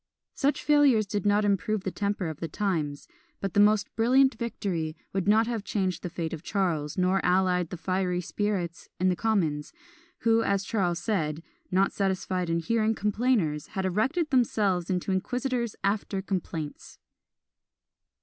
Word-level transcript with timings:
Such 0.33 0.63
failures 0.63 1.05
did 1.05 1.27
not 1.27 1.45
improve 1.45 1.83
the 1.83 1.91
temper 1.91 2.27
of 2.27 2.39
the 2.39 2.47
times; 2.47 3.07
but 3.39 3.53
the 3.53 3.59
most 3.59 3.95
brilliant 3.95 4.33
victory 4.33 4.95
would 5.13 5.27
not 5.27 5.45
have 5.45 5.63
changed 5.63 6.01
the 6.01 6.09
fate 6.09 6.33
of 6.33 6.41
Charles, 6.41 6.97
nor 6.97 7.21
allayed 7.23 7.69
the 7.69 7.77
fiery 7.77 8.19
spirits 8.19 8.89
in 8.99 9.09
the 9.09 9.15
commons, 9.15 9.73
who, 10.21 10.41
as 10.41 10.63
Charles 10.65 10.97
said, 10.97 11.43
"not 11.69 11.93
satisfied 11.93 12.49
in 12.49 12.57
hearing 12.61 12.95
complainers, 12.95 13.67
had 13.77 13.85
erected 13.85 14.31
themselves 14.31 14.89
into 14.89 15.11
inquisitors 15.11 15.75
after 15.83 16.19
complaints." 16.23 16.97